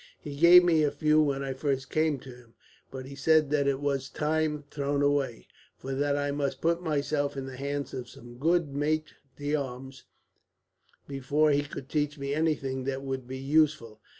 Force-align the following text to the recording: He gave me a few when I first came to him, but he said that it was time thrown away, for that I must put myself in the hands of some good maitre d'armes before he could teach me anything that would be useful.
He 0.19 0.35
gave 0.35 0.63
me 0.63 0.81
a 0.83 0.89
few 0.89 1.21
when 1.21 1.43
I 1.43 1.53
first 1.53 1.91
came 1.91 2.17
to 2.21 2.35
him, 2.35 2.55
but 2.89 3.05
he 3.05 3.13
said 3.13 3.51
that 3.51 3.67
it 3.67 3.79
was 3.79 4.09
time 4.09 4.63
thrown 4.71 5.03
away, 5.03 5.45
for 5.77 5.93
that 5.93 6.17
I 6.17 6.31
must 6.31 6.59
put 6.59 6.81
myself 6.81 7.37
in 7.37 7.45
the 7.45 7.55
hands 7.55 7.93
of 7.93 8.09
some 8.09 8.39
good 8.39 8.73
maitre 8.73 9.17
d'armes 9.37 10.05
before 11.07 11.51
he 11.51 11.61
could 11.61 11.87
teach 11.87 12.17
me 12.17 12.33
anything 12.33 12.85
that 12.85 13.03
would 13.03 13.27
be 13.27 13.37
useful. 13.37 14.01